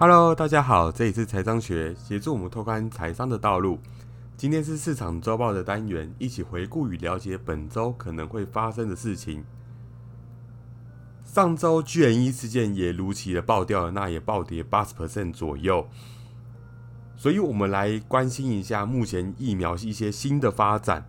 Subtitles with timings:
[0.00, 3.80] Hello，大家好，这里是财商学，协助我们拓宽财商的道路。
[4.36, 9.42] 今天是市场周报的单元，一起回顾与了解本周可能会发生的事情。
[11.24, 15.88] 上周 GNE 事件也如期的爆掉了，那也暴跌八十 percent 左右。
[17.16, 21.04] 所以，我们来关心一下目前疫苗一些新的发展。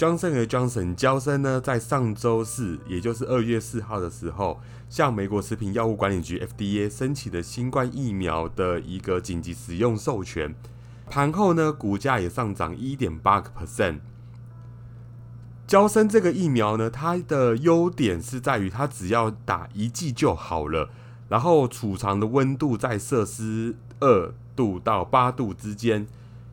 [0.00, 4.58] Johnson 和 Johnson 交生呢，在上周四，也就是二月四号的时候，
[4.88, 10.54] 向美国食品药物管理局 FDA 申请的新冠疫苗的一个紧急使用授权。
[11.10, 13.98] 盘后呢，股价也上涨一点八个 percent。
[15.66, 20.88] 交生这个疫苗呢，它的优点是在于它只要打一剂就好了，
[21.28, 26.06] 然后储藏的温度在摄氏二度到八度之间。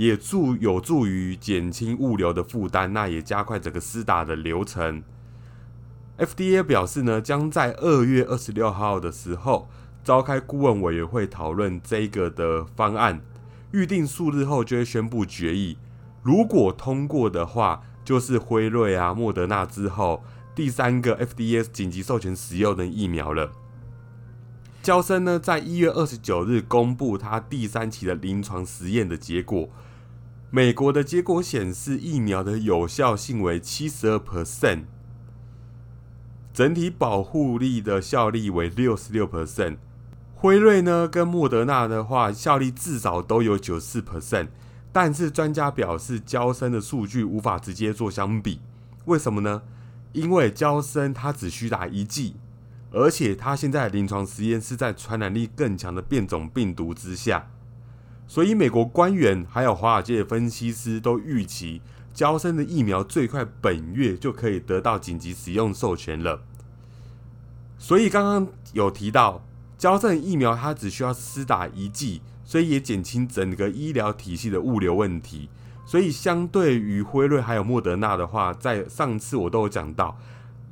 [0.00, 5.02] 也助有助于减轻物流的负担，那也加快整个施打的流程。
[6.16, 9.68] FDA 表示呢，将在二月二十六号的时候
[10.02, 13.20] 召开顾问委员会讨论这个的方案，
[13.72, 15.76] 预定数日后就会宣布决议。
[16.22, 23.52] 如果通过的话，就是辉瑞啊、莫德纳之后第三个 FDA 紧急授权使用的疫苗了。
[24.82, 29.68] 交生呢，在一月二十九日公布他第三期的临床实验的结果。
[30.52, 34.82] 美国的结果显示，疫苗的有效性为七十二 percent，
[36.52, 39.76] 整体保护力的效力为六十六 percent。
[40.34, 44.48] 辉瑞呢跟莫德纳的话，效力至少都有九四 percent，
[44.90, 48.60] 但是专家表示，交生的数据无法直接做相比。
[49.04, 49.62] 为什么呢？
[50.12, 52.34] 因为交生它只需打一剂，
[52.90, 57.48] 而且它现在临床实验是在传染力更强的变种病毒之下。
[58.30, 61.82] 所以，美国官员还有华尔街的分析师都预期，
[62.14, 66.40] 交生的疫苗最快本月就可以得到紧急使用授权了。
[67.76, 69.44] 所以，刚刚有提到，
[69.76, 75.48] 交生疫苗它只需要施打一剂，所以也减轻整个医疗体系的物流问题。
[75.84, 80.16] 所以，相对于辉瑞还有莫德纳的话，在上次我都有讲到，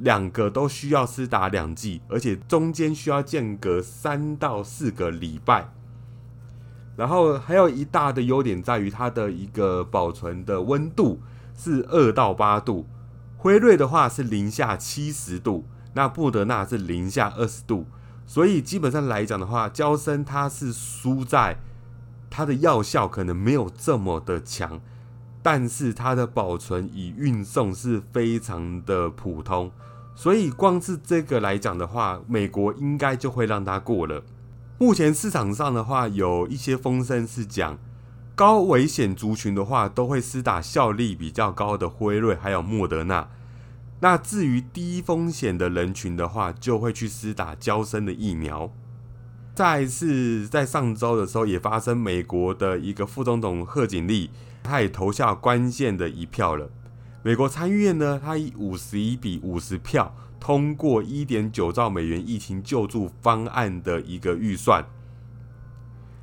[0.00, 5.70] 两个都需要施打两剂，而且中间需要间隔三到四个礼拜。
[6.96, 11.20] 然后还有一大的优点在于它的一个保存的温度
[11.54, 12.86] 是二到八度，
[13.36, 17.86] 辉瑞的话是零下七十度，那布德纳是零下二十度，
[18.26, 21.58] 所以基本上来讲的话，胶生它是输在
[22.30, 24.80] 它的药效可能没有这么的强，
[25.42, 29.70] 但是它的保存与运送是非常的普通，
[30.14, 34.22] 所以光是这个来讲的话，美国应该就会让它过了。
[34.78, 37.78] 目前市场上的话，有一些风声是讲
[38.34, 43.26] 高危险族群的话，都会施打效力比较高的辉瑞还有莫德纳。
[44.00, 48.70] 那至于低风险的人群的话，就会去施打交生的疫苗。
[49.54, 54.30] 再次在上周的时候，也发生美国的一个副总统贺锦丽，
[54.62, 56.68] 他也投下关键的一票了。
[57.22, 60.14] 美国参议院呢，他以五十一比五十票。
[60.46, 64.86] 通过一点九兆美元疫情救助方案的一个预算，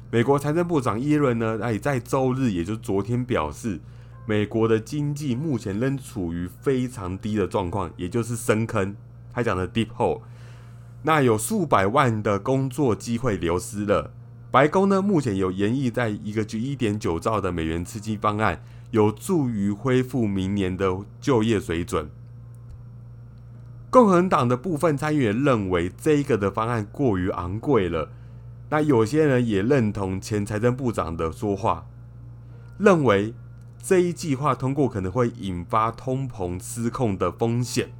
[0.09, 3.81] 美国财政部长耶伦呢，也在周日，也就是昨天表示，
[4.25, 8.95] 美国的经济目前仍处于非常低的状况，也就是深坑，
[9.33, 10.21] 他讲的 deep hole。
[11.01, 14.13] 那有数百万的工作机会流失了。
[14.49, 22.09] 白宫呢，目前有研议在一个就一点九兆的美元刺激方案，有助于恢复明年的就业水准。
[23.93, 28.09] 共和党的部分参议员认为这个的方案过于昂贵了。
[28.71, 31.85] 那有些人也认同前财政部长的说话，
[32.79, 33.35] 认为
[33.83, 37.91] 这一计划通过可能会引发通膨失控的风险。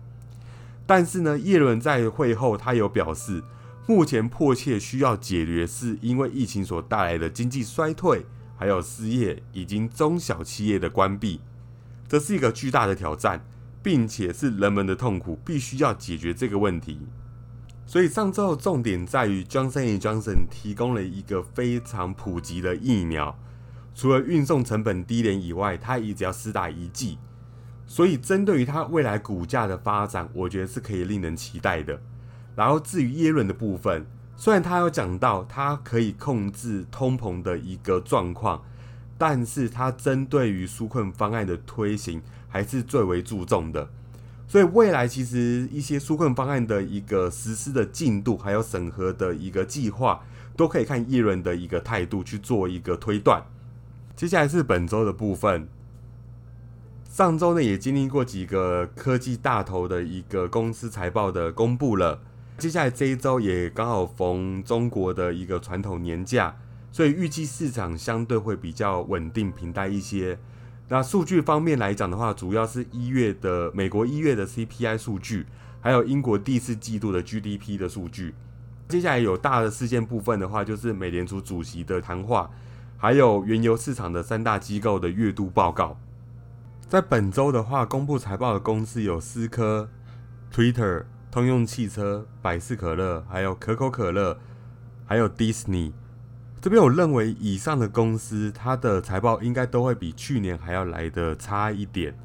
[0.87, 3.43] 但是呢，耶伦在会后他有表示，
[3.85, 8.25] 目前迫切需要解决是因为疫情所带来的经济衰退，
[8.57, 11.39] 还有失业以及中小企业的关闭，
[12.07, 13.45] 这是一个巨大的挑战。
[13.83, 17.01] 并且是人们的痛苦，必须要解决这个问题。
[17.85, 23.37] 所以上周的重点在于，Johnson Johnson 提供了一个非常普及的疫苗，
[23.93, 27.17] 除了运送成本低廉以外，它也只要施打一剂。
[27.85, 32.01] 所以针对于它未来股价的发展，我觉得是可以令人期待的。
[32.55, 34.05] 然后至于耶伦的部分，
[34.37, 38.63] 虽然他有讲到他可以控制通膨的一个状况。
[39.15, 42.21] 但是它针对于纾困方案的推行
[42.53, 43.89] 还是最为注重的，
[44.47, 50.23] 所以未来其实一些纾困方案的一个实施的进度，还有审核的一个计划，
[50.55, 53.43] 都可以看议论的一个态度去做一个推断。
[54.15, 55.67] 接下来是本周的部分，
[57.09, 62.21] 上周呢也经历过几个科技大头的一个公司财报的公布了，
[62.59, 66.55] 接下来这一周也刚好逢中国的一个传统年假，
[66.91, 70.37] 所以预计市场相对会比较稳定平淡一些。
[70.89, 75.45] 那数据方面来讲的话，主要是一月的美国一月的 CPI 数据，
[75.81, 78.35] 还有英国第四季度的 GDP 的数据。
[78.89, 82.51] 接下来有大的事件部分的话，就是美联储主席的谈话，
[82.97, 85.97] 还有原油市场的三大机构的月度报告。
[86.87, 89.89] 在本周的话，公布财报的公司有思科、
[90.53, 94.37] Twitter、通用汽车、百事可乐，还有可口可乐，
[95.05, 95.93] 还有 Disney。
[96.63, 102.17] 这边我认为以上的公司，它的财报应该都会比去年还要来的差一点。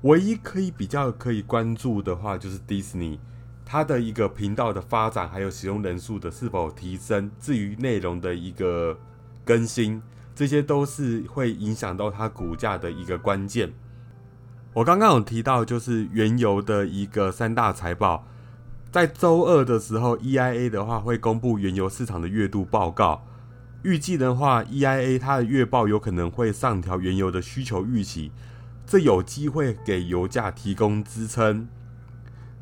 [0.00, 3.18] 唯一可以比较可以关注的话，就是 Disney
[3.66, 7.30] 它的一个频道的发展，还有使用人数的是否提升。
[7.38, 8.98] 至于内容的一个
[9.44, 10.00] 更新，
[10.34, 13.74] 这些都是会影响到它股价的一个关键。
[14.72, 18.26] 我刚刚有提到，就是原油的一个三大财报。
[18.96, 23.26] 在周二的时候，EIA 的话会公布原油市场的月度报告。
[23.82, 28.30] 预计的话，EIA 它的月报有可能会上调原油的需求预期，
[28.86, 31.68] 这有机会给油价提供支撑。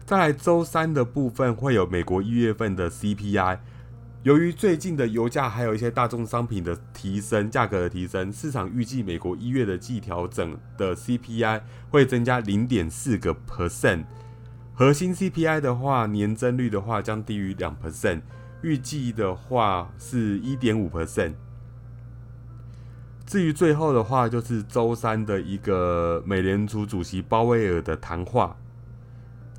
[0.04, 3.60] 再来周三的部分会有美国一月份的 CPI。
[4.25, 11.60] 由于最近的油价还有一些大宗商品的提升，价格的提升，市场预计美国一月的季调整的 CPI
[11.90, 14.06] 会增加零点四个 percent。
[14.76, 18.21] 核心 CPI 的话，年增率的话将低于两 percent，
[18.61, 21.35] 预计的话是一点五 percent。
[23.25, 28.56] 至于最后的话，就是周三的一个美联储主席鲍威尔的谈话，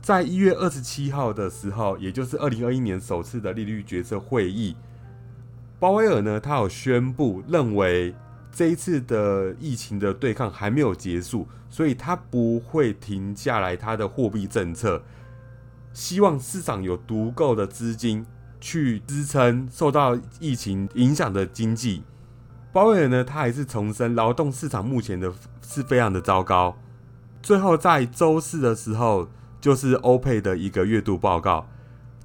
[0.02, 4.76] 在一月二十七号的时候，也就是二零二一年首次的利率决策会议，
[5.80, 8.14] 鲍威尔呢，他有宣布认为。
[8.56, 15.04] 这一次的疫情的对抗还没有结束，所以他不会停下来他的货币政策，
[15.92, 18.26] 希望市场有足够的资金
[18.62, 22.04] 去支撑受到疫情影响的经济。
[22.72, 26.78] 鲍威尔呢，他还是重申劳动市场目前的是非常的糟糕。
[27.42, 29.28] 最后在周四的时候，
[29.60, 31.68] 就是欧佩的一个月度报告，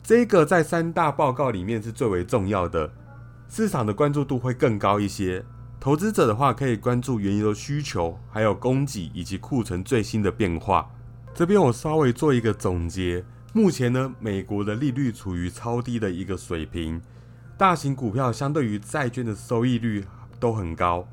[0.00, 2.92] 这个在三大报告里面是最为重要的，
[3.48, 5.44] 市场的关注度会更高一些。
[5.80, 10.86] 投资者的话，可以关注原油的需求，还有供给以及库存最新的变化。
[11.34, 13.24] 这边我稍微做一个总结。
[13.54, 17.00] 目前呢，美国的利率处于超低的一个水平，
[17.56, 20.04] 大型股票相对于债券的收益率
[20.38, 21.08] 都很高。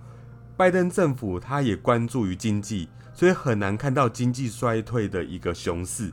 [0.58, 6.12] 拜登政府他也关注于经济，所以很难看到经济衰退的一个熊市。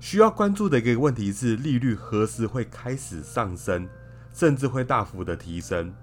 [0.00, 3.88] 需要关注的一个问题是，利率何时会开始上升，
[4.32, 5.94] 甚至会大幅的提升。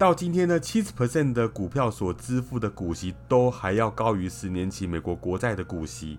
[0.00, 6.18] 到今天呢，七十 percent 的股票所支付的股息都还要高于十年期美国国债的股息，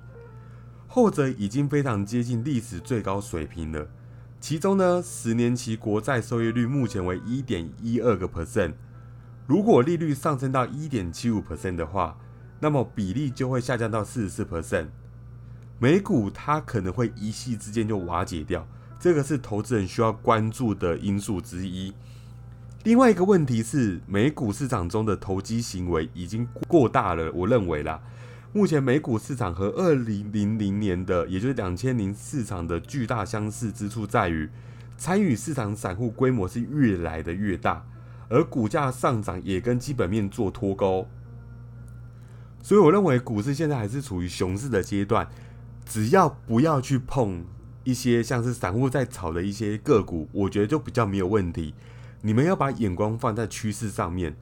[0.88, 3.88] 后者已经非常接近历史最高水平了。
[4.40, 8.74] 其中呢，十年期国债收益率目前为一点一二个 percent，
[9.48, 12.16] 如果利率上升到一点七五 percent 的话，
[12.60, 14.90] 那么比例就会下降到四十四 percent，
[15.80, 18.68] 美股它可能会一夕之间就瓦解掉，
[19.00, 21.92] 这个是投资人需要关注的因素之一。
[22.84, 27.32] 另外一个问题是，美股市场中的投机行为已经过大了。
[27.32, 28.02] 我认为啦，
[28.54, 34.50] 目前美股市场和二零零零年的，也就是两千零市场的巨大相似之处在于，
[34.98, 37.86] 参与市场散户规模是越来的越大，
[38.30, 41.08] 而股价上涨也跟基本面做脱钩。
[42.64, 45.28] 所以我认为股市现在还是处于熊市的阶段，
[45.86, 47.46] 只要不要去碰
[47.84, 51.76] 一些像是散户在炒的一些个股，我觉得就比较没有问题。
[52.24, 54.36] 你们要把眼光放在趋势上面，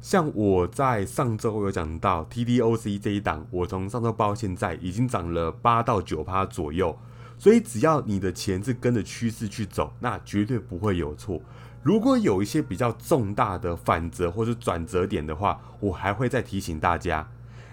[0.00, 6.96] 像我在上周有讲到 TDOC 这一档，我从上周报现在已经涨了八到九趴左右，
[7.36, 11.40] 所以只要你的钱是跟着趋势去走，那绝对不会有错。
[11.82, 17.28] 如果有一些比较重大的反折或者转折点的话，我还会再提醒大家。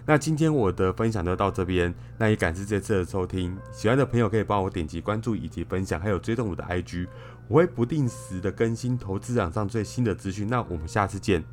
[0.10, 3.58] 那今天我的分享就到这边，那也感谢这次的收听。
[3.74, 7.06] 喜欢的朋友可以帮我点击关注以及分享，还有追踪我的 IG。
[7.50, 11.44] 我会不定时的更新投资场上最新的资讯，那我们下次见。